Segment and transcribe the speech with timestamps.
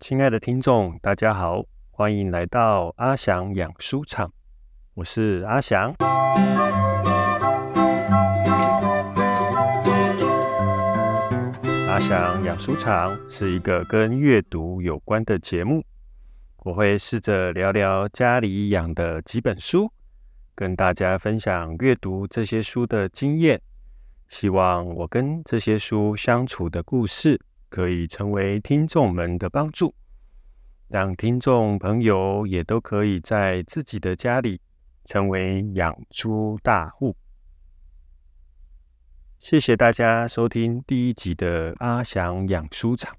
[0.00, 4.32] 亲爱的听众，大家好，欢迎来到阿翔养书场，
[4.94, 5.94] 我是阿翔。
[11.86, 15.84] 阿翔养书场是一个跟阅读有关的节目，
[16.64, 19.92] 我会试着聊聊家里养的几本书，
[20.54, 23.60] 跟大家分享阅读这些书的经验，
[24.28, 27.38] 希望我跟这些书相处的故事。
[27.70, 29.94] 可以成为听众们的帮助，
[30.88, 34.60] 让听众朋友也都可以在自己的家里
[35.04, 37.16] 成为养猪大户。
[39.38, 43.16] 谢谢大家收听第一集的阿翔养猪场，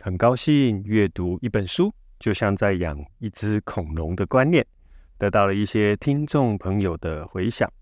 [0.00, 4.66] 很高兴阅读一本书就像在养一只恐龙的观念，
[5.16, 7.72] 得到了一些听众朋友的回响。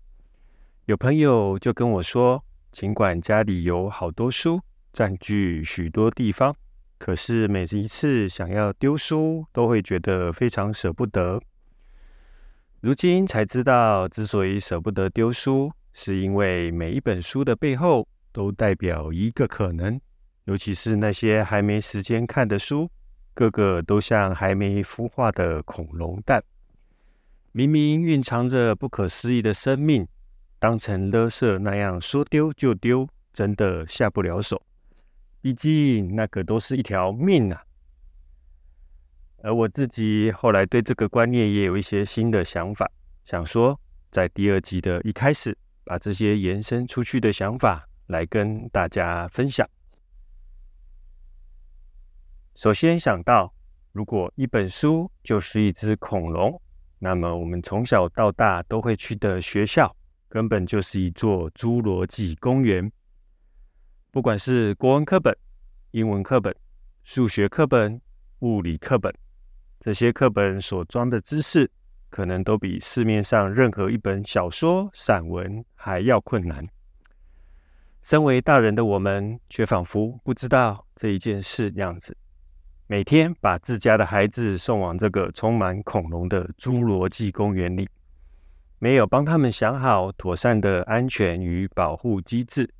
[0.85, 2.41] 有朋友就跟我说，
[2.71, 4.61] 尽管家里有好多书。
[4.95, 6.55] 占据许多地方，
[6.97, 11.41] 可是每一次想要丢书，都会觉得非常舍不得。
[12.79, 19.99] 如今才知道，之所以舍不得丢书，是因为每一本书的背后都代表一个可能。
[20.45, 22.89] 尤其是那些还没时间看的书，
[23.33, 26.41] 个个都像还没孵化的恐龙蛋，
[27.51, 30.07] 明明蕴藏着不可思议的生命，
[30.57, 34.61] 当成垃圾那样说丢就丢，真的下不了手。
[35.45, 37.63] 毕竟那可都是一条命啊！
[39.43, 42.89] 而我自己后来对这个观念也有一些新的想法，
[43.25, 43.79] 想说
[44.09, 49.69] 在第二集的一开始，把这些延伸出去的想法来跟大家分享。
[52.55, 53.53] 首先想到，
[53.91, 56.59] 如果一本书就是一只恐龙，
[56.97, 59.95] 那么我们从小到大都会去的学校，
[60.27, 62.91] 根本就是一座侏罗纪公园。
[64.15, 65.37] 不管是国文课本、
[65.91, 66.55] 英文课本、
[67.03, 67.99] 数学课本、
[68.39, 69.13] 物理课本，
[69.81, 71.69] 这些课本所装的知识，
[72.09, 76.65] 可能都比市面上任何一本小说、散文还要困难。
[78.03, 82.15] 身为大人的我们，却仿佛不知道这一件事样子，
[82.87, 87.85] 每天把自家的孩子送往这个充满恐龙的侏罗纪公园里，
[88.79, 92.73] 没有帮他们想好妥善的安全与保护机制，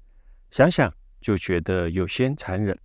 [0.50, 0.90] 想想。
[1.26, 2.78] 就觉得有些残忍，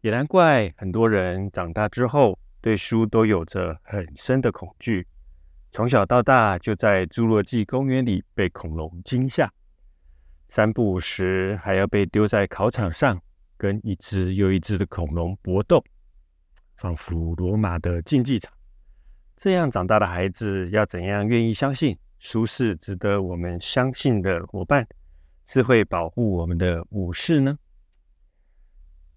[0.00, 5.06] 也难怪很多人长大之后对书都有着很深的恐惧。
[5.70, 9.52] 从小到大就在侏罗纪公园里被恐龙惊吓，
[10.48, 13.20] 三不五时还要被丢在考场上，
[13.58, 15.84] 跟一只又一只的恐龙搏斗，
[16.78, 18.50] 仿佛罗马的竞技场。
[19.36, 24.88] 这样长大的孩子要怎样愿意相信书是值得我们相信的伙伴？
[25.48, 27.58] 是会保护我们的武士呢？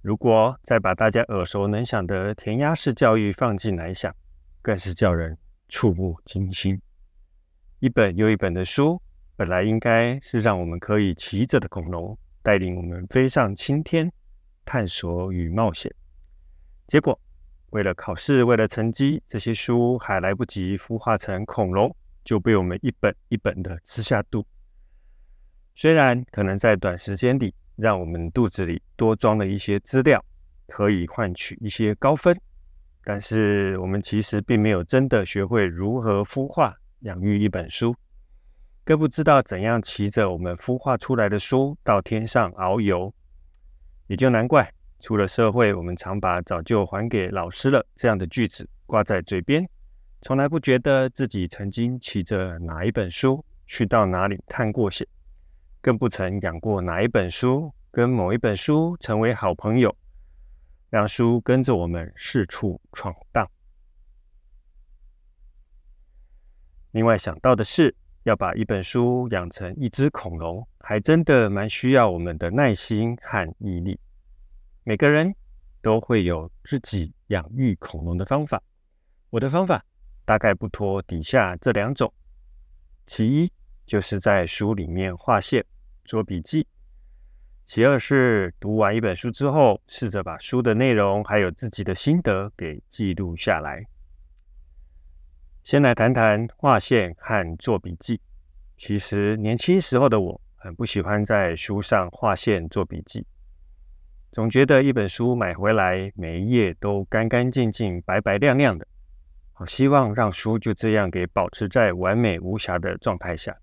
[0.02, 4.16] 如果再把大家耳熟能详的填鸭式教育放进来想，
[4.62, 5.38] 更是叫人
[5.68, 6.81] 触目惊心。
[7.80, 9.02] 一本又一本的书，
[9.36, 14.09] 本来应该是让我们可以骑着的恐龙，带领我们飞上青天，
[14.63, 15.94] 探索与冒险。
[16.88, 17.19] 结果，
[17.72, 21.94] 为了考试，为了成绩，这些书还来不及孵化成恐龙，
[22.24, 24.46] 就被我们一本一本的吃下肚。
[25.81, 30.24] 虽然可能在短时间里让我们肚子里多装了一些资料，
[30.68, 32.40] 可以换取一些高分，
[33.03, 37.96] 但是我们其实并没有真的学会如何孵化、养育一本书，
[38.84, 43.12] 更不知道怎样骑着我们孵化出来的书到天上遨游。
[44.06, 49.68] 也就难怪，出了社会，我们常把“早就还给老师了”这样的句子挂在嘴边，
[50.22, 55.08] 从来不觉得自己曾经骑着哪一本书去到哪里探过险。
[55.81, 59.96] 更不曾养过哪一本书，跟某一本书成为好朋友，
[60.92, 63.50] 让书跟着我们四处闯荡。
[66.92, 74.00] 另外想到的是，要把一本书养成一只恐龙，还真的蛮需要我们的耐心和毅力。
[74.84, 75.34] 每个人
[75.81, 78.62] 都会有自己养育恐龙的方法，
[79.31, 79.83] 我的方法
[80.25, 82.13] 大概不脱底下这两种。
[83.07, 83.51] 其一。
[83.92, 85.66] 就是在书里面画线、
[86.06, 86.66] 做笔记。
[87.66, 93.86] 其二是读完一本书之后，试着把书的内容还有自己的心得给记录下来。
[95.64, 98.22] 先来谈谈画线和做笔记。
[98.78, 103.28] 其实年轻时候的我很不喜欢在书上画线做笔记，
[104.32, 108.88] 总觉得一本书买回来每一页都干干净净、白白亮亮的，
[109.52, 113.54] 好希望让书就这样给保持在完美无瑕的状态下。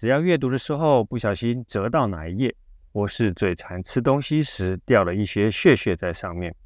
[0.00, 2.56] 只要阅读的时候不小心折到哪一页，
[2.90, 6.56] 或是嘴馋吃东西时掉了一些屑屑在上面，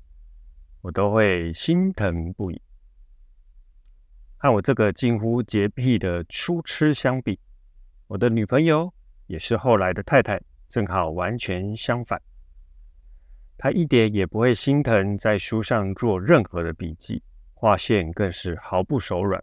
[0.83, 2.63] 我都会心疼不已。
[4.37, 7.37] 和我这个近乎洁癖的书痴相比，
[8.07, 8.95] 我的女朋友
[9.27, 12.23] 也是后来的太太，正好完全相反。
[13.59, 17.21] 她一点也不会心疼在书上做任何的笔记，
[17.53, 19.43] 划线更是毫不手软。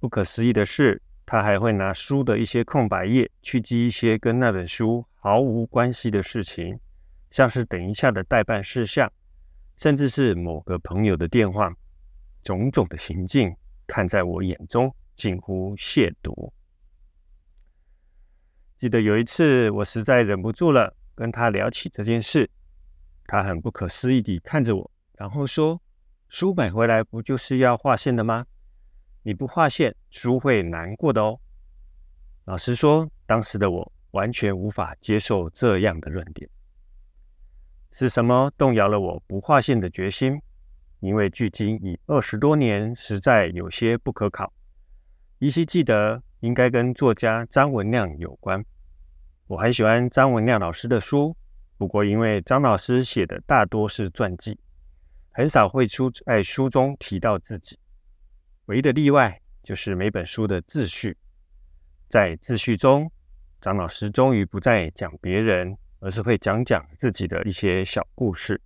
[0.00, 6.78] 不可思议的是，他还会拿书的一些空白页去记一些跟那本书毫无关系的事情，
[7.30, 9.10] 像是等一下的代办事项，
[9.76, 11.72] 甚至是某个朋友的电话，
[12.42, 13.54] 种种的行径，
[13.86, 16.52] 看在我眼中近乎亵渎。
[18.76, 22.50] 记得有一次，我实在忍不住了，跟他聊起这件事。
[23.26, 25.80] 他很不可思议地看着我，然后说
[26.28, 28.44] ：“书买回来不就是要划线的吗？
[29.22, 31.38] 你不划线，书会难过的哦。”
[32.44, 36.48] 老实说，当时的我完全无法接受这样的论点。
[37.90, 40.40] 是什么动摇了我不划线的决心？
[41.00, 44.52] 因为距今已二十多年，实在有些不可考。
[45.38, 48.64] 依稀记得，应该跟作家张文亮有关。
[49.46, 51.36] 我很喜欢张文亮老师的书。
[51.76, 54.56] 不过，因为张老师写的大多是传记，
[55.32, 57.76] 很少会出在书中提到自己。
[58.72, 61.14] 唯一的例外就是每本书的自序。
[62.08, 63.12] 在自序中，
[63.60, 68.58] 张老师终于不再讲别人，而是会讲讲自己的一些小故事。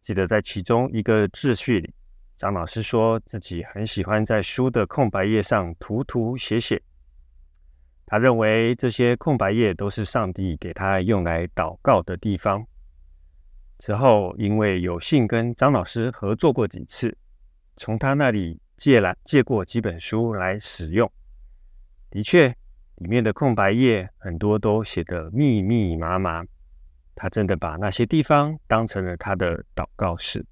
[0.00, 1.92] 记得在其中一个自序里，
[2.36, 6.80] 张老师说自己很喜欢在书的空白页上涂涂写写。
[8.06, 12.64] 他认为这些空白页都是上帝给他用来祷告的地方。
[13.80, 17.18] 之后，因为有幸跟张老师合作过几次，
[17.76, 21.12] 从他那里借来借过几本书来使用。
[22.08, 22.48] 的确，
[22.94, 26.42] 里面的空白页很多都写得密密麻麻。
[27.14, 30.42] 他真的把那些地方当成了他的祷告室。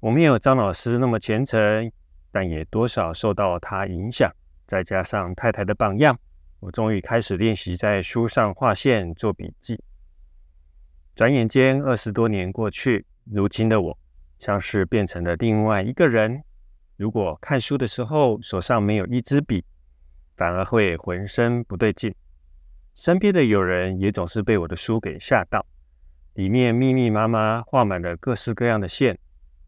[0.00, 1.92] 我没有张老师那么虔诚，
[2.32, 4.28] 但也多少受到他影响。
[4.66, 6.18] 再加上太太的榜样，
[6.58, 9.80] 我终于开始练习在书上画线、做笔记。
[11.14, 13.96] 转眼间，二十多年过去，如今的我
[14.38, 16.42] 像是变成了另外一个人。
[16.96, 19.64] 如果看书的时候手上没有一支笔，
[20.36, 22.14] 反而会浑身不对劲。
[22.94, 25.66] 身边的友人也总是被我的书给吓到，
[26.34, 29.18] 里面密密麻麻画满了各式各样的线，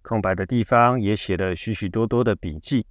[0.03, 2.87] 空白的地方也写了许许多多的笔记。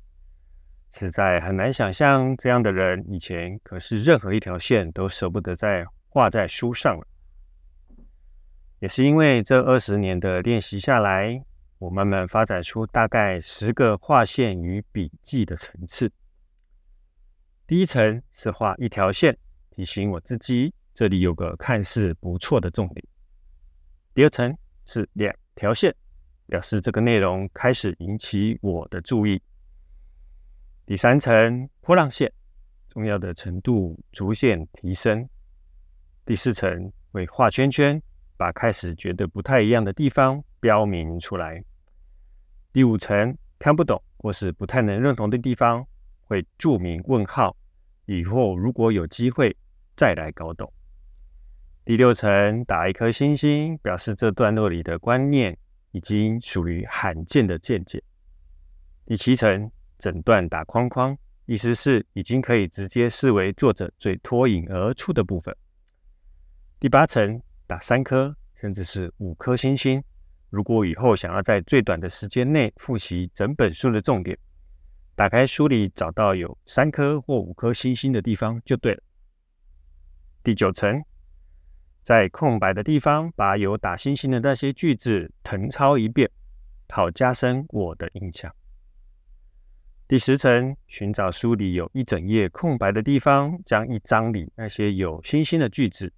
[0.92, 7.08] 实在很难想象，这样的人以前可是任何一条线都舍不得再画在书上了。
[8.80, 11.42] 也是因为这二十年的练习下来，
[11.86, 16.12] 我慢慢发展出大概十个画线与笔记的层次。
[17.68, 19.38] 第一层是画一条线，
[19.70, 23.06] 提醒我自己这里有个看似不错的重点。
[24.16, 25.96] 第二层是两条线，
[26.48, 29.40] 表示这个内容开始引起我的注意。
[30.88, 32.34] 第三层波浪线，
[32.90, 35.30] 重要的程度逐渐提升。
[36.26, 38.02] 第四层会画圈圈，
[38.38, 41.64] 把开始觉得不太一样的地方标明出来。
[42.76, 45.88] 第五层看不懂或是不太能认同的地方，
[46.26, 47.56] 会注明问号，
[48.06, 49.56] 以后如果有机会
[49.96, 50.70] 再来搞懂。
[51.86, 55.58] 第六层打一颗星星，表示这段落里的观念
[55.94, 58.04] 已经属于罕见的见解。
[59.06, 59.72] 第七层。
[59.98, 65.56] 整段打框框，意思是已经可以直接视为作者最脱颖而出的部分。
[66.82, 70.04] 第八层打三颗，甚至是五颗星星。
[70.50, 74.38] 如果以后想要在最短的时间内复习整本书的重点，
[75.16, 79.04] 打开书里找到有三颗或五颗星星的地方就对了。
[80.44, 81.04] 第九层，
[82.04, 86.30] 在空白的地方把有打星星的那些句子誊抄一遍，
[86.90, 88.54] 好加深我的印象。
[90.08, 96.14] 第十层，寻找书里有一整页空白的地方，将一章里那些有星星的句子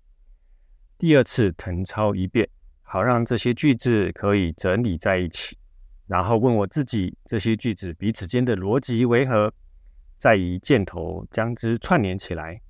[0.97, 2.49] 第二次誊抄一遍，
[2.89, 5.57] 好让这些句子可以整理在一起。
[6.07, 9.53] 然后问我自己，这些句子彼此间的逻辑为何？
[10.17, 12.61] 再以箭头将之串联起来。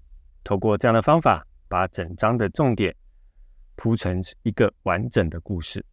[0.43, 2.95] 透过这样的方法，把整章的重点
[3.75, 5.85] 铺成一个完整的故事。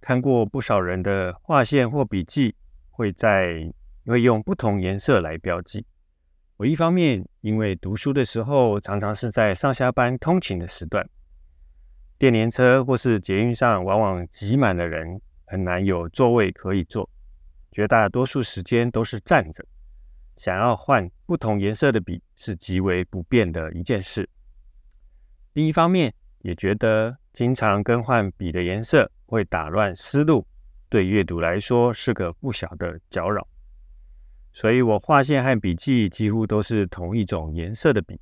[0.00, 2.54] 看过不少人的划线或笔记。
[2.98, 3.72] 会在
[4.06, 5.86] 会用不同颜色来标记。
[6.56, 11.08] 我一方面因为读书的时候常常是在上下班通勤的时段，
[12.18, 17.08] 电联车或是捷运上往往挤满了人，很难有座位可以坐，
[17.70, 19.64] 绝大多数时间都是站着。
[20.36, 24.28] 想要换不同颜色的笔是极为不便的一件事。
[25.52, 30.46] 另一方面也觉得经常更换笔的颜色会打乱思路，
[30.88, 33.46] 对阅读来说是个不小的搅扰。
[34.52, 38.20] 所以我划线和笔记几乎都是同一种颜色的笔，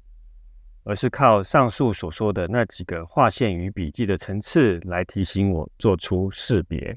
[0.87, 6.97] 而是靠上述所说的那几个划线与笔记的层次来提醒我做出识别。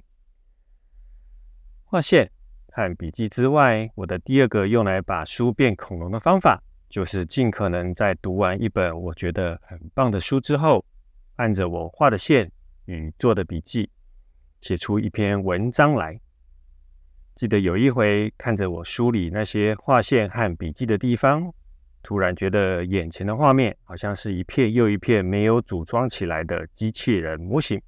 [1.85, 2.29] 划线
[2.67, 10.85] 和笔记之外，我的第二个用来把书变恐龙的方法，就是尽可能在读完一本我觉得很棒的书之后，
[11.37, 12.51] 按着我画的线
[12.85, 13.89] 与做的笔记，
[14.61, 16.21] 写出一篇文章来。
[17.33, 21.51] 记得有一回看着我梳理那些划线和笔记的地方，
[22.09, 27.79] 突然觉得眼前的画面好像是一片又一片没有组装起来的机器人模型。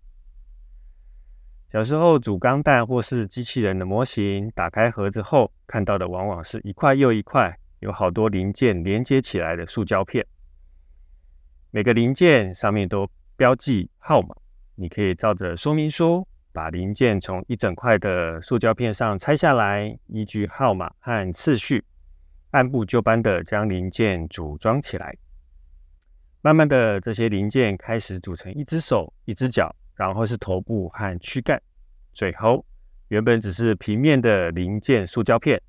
[1.71, 10.23] 小时候组钢弹或是机器人的模型，打开盒子后看到的往往是一块又一块，有好多零件连接起来的塑胶片。
[11.71, 14.35] 每个零件上面都标记号码，
[14.75, 21.83] 你可以照着说明书把零件从一整块的塑胶片上拆下来，依据号码和次序，
[22.51, 25.17] 按部就班的将零件组装起来。
[26.41, 29.75] 慢慢的，这些零件开始组成一只手、一只脚。
[29.93, 31.61] 然后是头部和躯干，
[32.11, 32.65] 最后
[33.09, 35.61] 原本只是平面的零件塑胶片，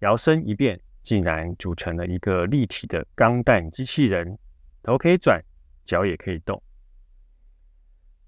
[0.00, 4.38] 摇身一变，竟然组成了一个立体的钢弹机器人，
[4.82, 5.42] 头可以转，
[5.86, 6.62] 脚也可以动。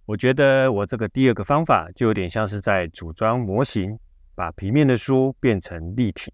[0.07, 3.99] 我觉得我这个第二个方法就有点像是在组装模型，
[4.35, 6.33] 把平面的书变成立体。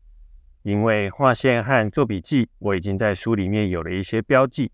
[0.64, 4.70] 因为画线和做笔记，我已经在书里面有了一些标记，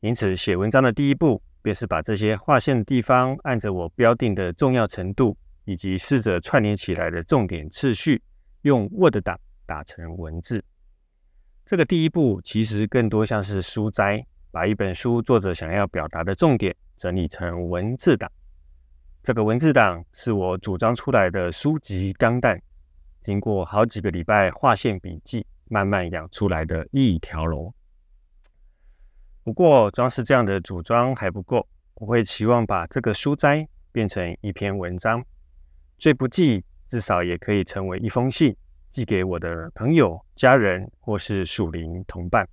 [0.00, 1.42] 因此写文章的第一步。
[1.62, 5.36] 便是把这些划线的地方，按着我标定的重要程度，
[5.66, 8.22] 以及试着串联起来的重点次序，
[8.62, 10.64] 用 Word 档打成文字。
[11.66, 18.32] 这个第一步其实更多像是书摘，把一本书作者想要表达的重点整理成文字档。
[19.22, 22.58] 这个文字档是我组装出来的书籍钢弹，
[23.22, 27.72] 经过好几个礼拜划线笔记，慢慢养出来的一条龙。
[29.42, 35.24] 不过，装饰这样的组装还不够，我会期望把这个书斋变成一篇文章，
[35.98, 38.56] 最不济至少也可以成为一封信，
[38.90, 42.48] 寄给我的朋友、家人或是属灵同伴。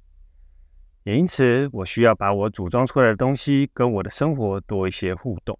[1.04, 5.58] 也因此，我需要把我组装出来的东西跟我的生活多一些互动。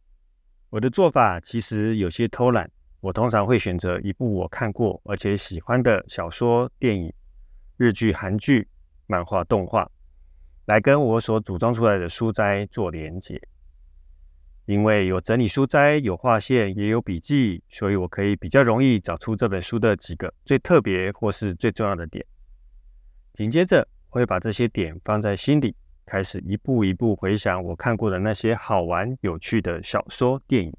[0.70, 2.70] 我的做法其实有些偷懒，
[3.08, 7.14] 我通常会选择一部我看过而且喜欢的小说、电影、
[7.78, 8.68] 日剧、韩剧、
[9.06, 9.90] 漫画、动画。
[10.66, 13.42] 来跟我所组装出来的书斋做连接，
[14.66, 22.26] 因为有整理书斋，有划线，也有笔记，所以我可以比较容易找出这本书的几个最特别或是最重要的点。
[23.36, 25.74] 紧接着会把这些点放在心里，
[26.06, 30.74] 开始一步一步回想我看过的那些好玩有趣的小说、电影。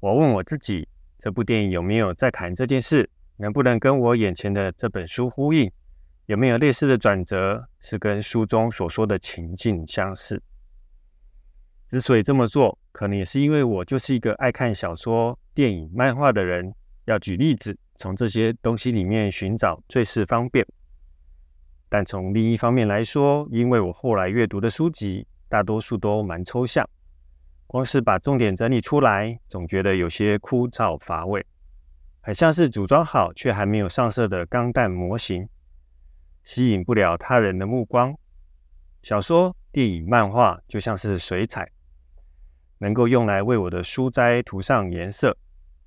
[0.00, 0.88] 我问我自己，
[1.24, 3.08] 这部电影有没有在谈这件事？
[3.38, 5.72] 能不能跟我眼前的这本书呼应？
[6.26, 10.42] 有没有类似的转折，是跟书中所说的情境相似？
[11.88, 16.70] 之所以这么做，可能也是因为我就是一个爱看小说、电影、漫画的人。
[17.06, 20.62] 要举例子，从这些东西里面寻找最是方便。
[21.88, 26.86] 但从另一方面来说，因为我后来阅读的书籍大多数都蛮抽象，
[27.74, 31.44] 光是把重点整理出来，总觉得有些枯燥乏味，
[32.20, 35.48] 很像是组装好却还没有上色的钢弹模型。
[36.44, 38.16] 吸引不了他人的目光。
[39.02, 41.68] 小说、电影、漫画就像是水彩，
[42.78, 45.36] 能够用来为我的书斋涂上颜色，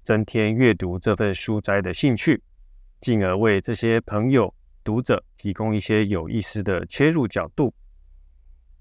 [0.04, 2.44] 增添阅读这份书斋的兴趣，
[3.00, 4.54] 进而为这些朋友、
[4.84, 7.74] 读者提供一些有意思的切入角度。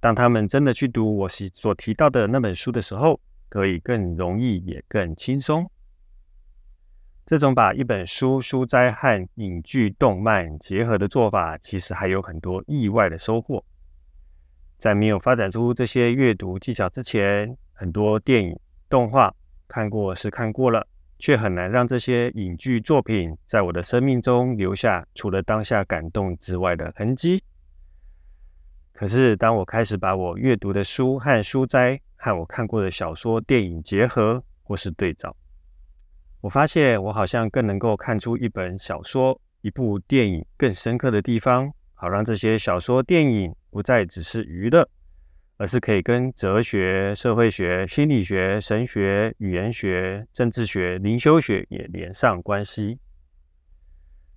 [0.06, 5.68] 当他们真的去读我所提到的那本书的时候，可以更容易，也更轻松。
[7.26, 13.64] 这种把一本书书斋和影剧、动漫结合的做法，其实还有很多意外的收获。
[14.78, 18.56] 在没有发展出这些阅读技巧之前，很多电影、
[18.88, 19.34] 动画
[19.66, 20.86] 看过是看过了，
[21.18, 27.42] 却很难让这些影剧作品在我的生命中留下除了当下感动之外的痕迹。
[28.98, 35.36] 可是，当我开始把我阅读的书和书斋和我看过的小说、电影结合或是对照，
[36.40, 44.88] 我发现，我好像更能够看出一本小说、一部电影更深刻的地方，好让这些小说、电影不再只是娱乐，
[45.58, 52.98] 而是可以跟哲学、社会学、心理学、神学、语言学、政治学、灵修学也连上关系。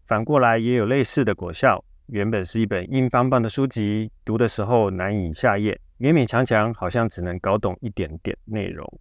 [0.05, 1.81] 反过来也有类似的果效。
[2.11, 8.99] 原本是一本硬邦邦的书籍，读的时候难以下咽，勉勉强强，好像只能搞懂一点点内容。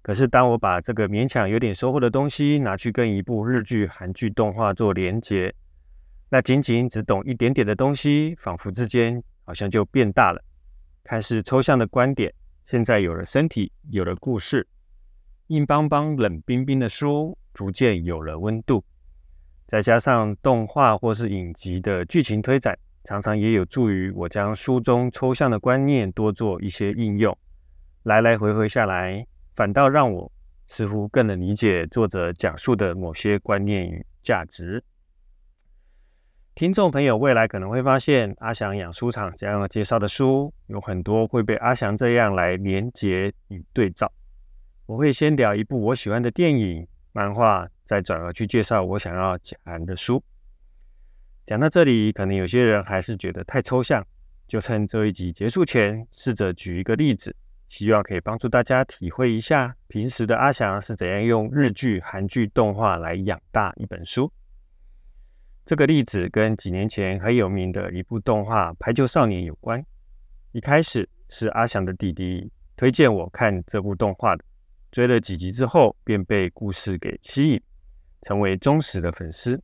[0.00, 5.54] 可是当我把这个勉强有点收获的东西拿去跟一部日剧、韩剧动画做连结，
[6.30, 10.42] 那仅仅只懂一点点的东西，仿佛之间好像就变大了。
[11.04, 12.32] 看似抽象的观点，
[12.64, 14.66] 现在有了身体，有了故事，
[15.48, 18.82] 硬邦邦、冷冰冰的书逐渐有了温度。
[19.70, 27.38] 再加上动画或是影集的剧情推展，常常也有助于我将书中抽象的观念多做一些应用。
[28.02, 29.24] 来来回回下来，
[29.54, 30.32] 反倒让我
[30.66, 34.82] 似乎更能理解作者讲述的某些观念与价值。
[36.56, 44.10] 听众朋友，未来可能会发现阿翔养书场这样介绍的书，有很多会被阿翔这样来连结与对照。
[44.86, 50.22] 我会先聊一部我喜欢的电影、漫画，再转而去介绍我想要讲的书。
[51.46, 54.06] 讲到这里，可能有些人还是觉得太抽象，
[54.46, 57.34] 就趁这一集结束前，试着举一个例子，
[57.68, 64.32] 希望可以帮助大家体会一下平时的阿翔是怎样用日剧、韩剧动画来养大一本书。
[65.66, 69.84] 这个例子跟几年前很有名的一部动画《排球少年》有关。
[70.52, 74.44] 一开始是阿翔的弟弟推荐我看这部动画的，
[74.90, 77.62] 追了几集之后便被故事给吸引，
[78.22, 79.62] 成为忠实的粉丝。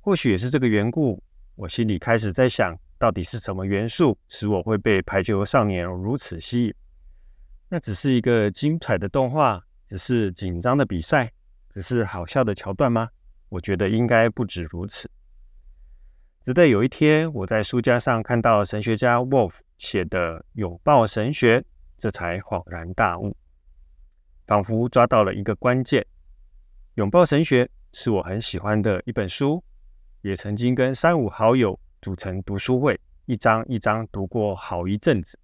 [0.00, 1.22] 或许也是这个缘故，
[1.56, 6.74] 我心里开始在想，到底是什么元素使我会被《排球少年》如此吸引？
[7.68, 11.30] 那只是一个精彩的动画，只是紧张的比赛，
[11.72, 13.08] 只是好笑的桥段吗？
[13.48, 15.10] 我觉得应该不止如此。
[16.44, 21.60] 直到有一天，我在书架上看到神学家 Wolf 写的《拥抱神学》，
[21.98, 23.36] 这才恍然大悟，
[24.50, 26.02] 仿佛抓到了一个关键。
[26.94, 29.62] 《拥抱神学》是我很喜欢的一本书，
[30.22, 35.38] 也曾经跟三五好友组成读书会，一张一张读过好一阵子。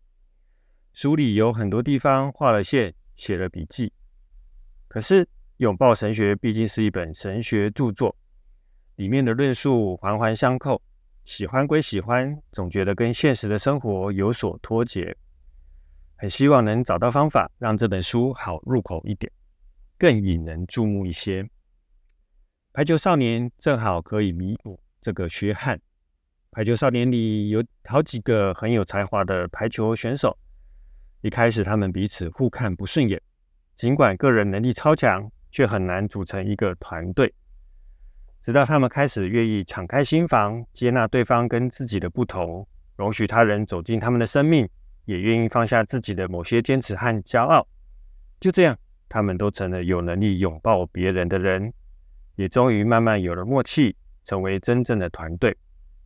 [0.93, 3.93] 书里有很多地方画了线，写了笔记。
[4.89, 5.25] 可是，
[5.59, 8.17] 《拥抱神学》毕竟是一本神学著作。
[8.97, 10.83] 里面的论述环环相扣，
[11.25, 15.17] 喜欢归喜欢，总觉得跟现实的生活有所脱节。
[16.17, 19.31] 很希望能找到方法，让这本书好入口一点，
[19.99, 21.47] 更引人注目一些。
[22.73, 25.81] 排球少年正好可以弥补这个缺憾。
[26.51, 30.37] 排球少年里有好几个很有才华的排球选手，
[31.21, 33.21] 一开始他们彼此互看不顺眼，
[33.75, 37.35] 尽管个人能力超强，却很难组成一个团队。
[38.43, 44.67] 直到他们开始愿意敞开心房，接纳对方跟自己的不同，容许他人走进他们的生命，
[45.07, 47.67] 也愿意放下自己的某些坚持和骄傲。
[48.39, 51.73] 就这样，他们都成了有能力拥抱别人的人，
[52.35, 55.57] 也终于慢慢有了默契，成为真正的团队，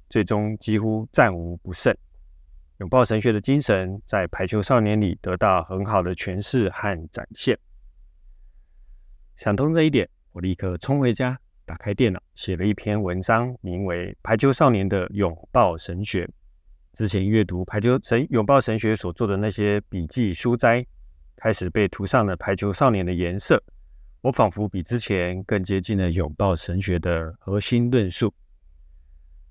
[0.08, 1.92] 最终几乎战无不胜。
[2.78, 7.58] 拥抱神学的精神在排球少年里得到很好的诠释和展现。
[9.36, 11.38] 想通这一点，我立刻冲回家。
[11.66, 16.24] 打开电脑，写了一篇文章，名为《排球少年的拥抱神学》。
[17.00, 20.84] 之前阅读《排球神拥抱神学》所做的那些笔记书摘，
[21.34, 23.58] 开始被涂上了排球少年的颜色。
[24.20, 28.30] 我仿佛比之前更接近了拥抱神学的核心论述，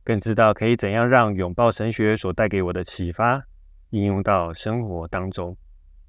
[0.03, 3.43] 更知道可以怎样让拥抱神学所带给我的启发
[3.89, 5.57] 应用到生活当中。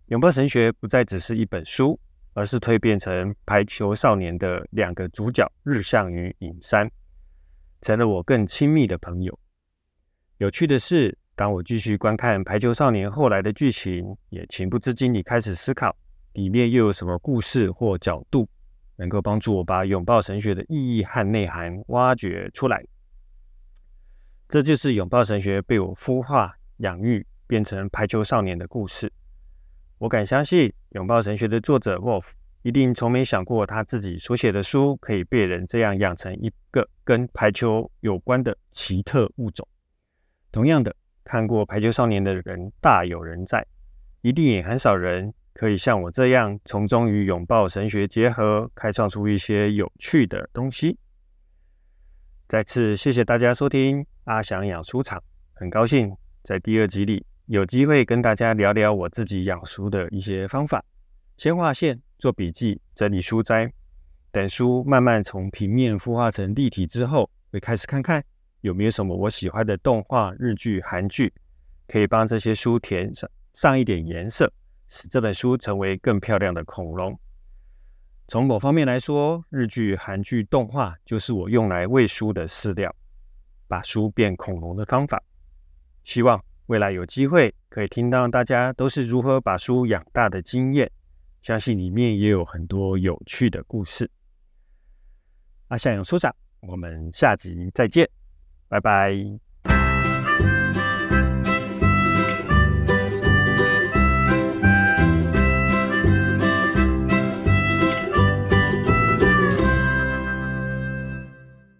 [0.09, 1.98] 拥抱神学不再只是一本书。
[2.35, 6.88] 而是蜕变成排球少年的两个主角日向与影山，
[7.81, 9.37] 成了我更亲密的朋友。
[10.37, 15.96] 有趣的是，当我继续观看排球少年后来的剧情，也情不自禁地开始思考，
[16.35, 18.46] 里面又有什么故事或角度，
[18.96, 22.85] 能够帮助我把拥抱神学的意义和内涵挖掘出来。
[24.50, 29.11] 这就是拥抱神学被我孵化、养育，变成排球少年的故事。
[29.96, 39.66] 我敢相信，拥抱神学的作者 Wolf 一定从没想过，他自己所写的书可以被人这样养成一个跟排球有关的奇特物种。
[40.53, 40.94] 同样的，
[41.31, 43.64] 看过《排球少年》的人大有人在，
[44.21, 50.99] 一定也很少人可以像我这样从中与拥抱神学结合，开创出一些有趣的东西。
[52.49, 56.12] 再次谢谢大家收听阿翔养书场，很高兴
[56.43, 57.25] 在第二集里。
[57.47, 60.85] 有机会跟大家聊聊我自己养书的一些方法，
[61.37, 63.73] 先画线、做笔记、整理书斋，
[64.33, 68.21] 等书慢慢从平面孵化成立体之后，会开始看看
[68.61, 71.33] 有没有什么我喜欢的动画、日剧、韩剧，
[71.88, 74.53] 可以帮这些书填上上一点颜色，
[74.88, 77.18] 使这本书成为更漂亮的恐龙。
[78.29, 82.94] 从某方面来说，日剧、韩剧、动画就是我用来喂书的饲料，
[83.66, 85.23] 把书变恐龙的方法。
[86.05, 86.42] 希望。
[86.66, 90.88] 未来有机会可以听到大家都是如何把书养大的经验，
[91.42, 94.09] 相信里面也有很多有趣的故事。
[95.66, 98.09] 阿夏勇书长，我们下集再见，
[98.71, 99.41] 拜拜。